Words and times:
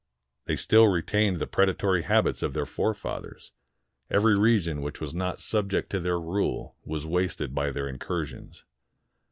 They 0.45 0.55
still 0.55 0.87
retained 0.87 1.37
the 1.37 1.45
predatory 1.45 2.01
habits 2.01 2.41
of 2.41 2.53
their 2.55 2.65
forefathers. 2.65 3.51
Every 4.09 4.33
region 4.35 4.81
which 4.81 4.99
was 4.99 5.13
not 5.13 5.39
subject 5.39 5.91
to 5.91 5.99
their 5.99 6.19
rule 6.19 6.75
was 6.83 7.05
wasted 7.05 7.53
by 7.53 7.69
their 7.69 7.87
incursions. 7.87 8.65